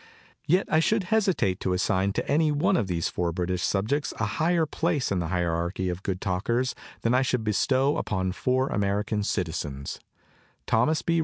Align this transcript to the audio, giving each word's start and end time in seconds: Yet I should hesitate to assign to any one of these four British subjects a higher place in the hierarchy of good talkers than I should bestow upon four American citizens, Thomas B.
Yet 0.47 0.65
I 0.67 0.79
should 0.79 1.03
hesitate 1.13 1.59
to 1.59 1.73
assign 1.73 2.13
to 2.13 2.27
any 2.27 2.51
one 2.51 2.75
of 2.75 2.87
these 2.87 3.07
four 3.07 3.31
British 3.31 3.61
subjects 3.61 4.15
a 4.19 4.25
higher 4.25 4.65
place 4.65 5.11
in 5.11 5.19
the 5.19 5.27
hierarchy 5.27 5.89
of 5.89 6.01
good 6.01 6.19
talkers 6.21 6.73
than 7.01 7.13
I 7.13 7.21
should 7.21 7.43
bestow 7.43 7.97
upon 7.97 8.31
four 8.31 8.69
American 8.69 9.21
citizens, 9.21 9.99
Thomas 10.65 11.03
B. 11.03 11.19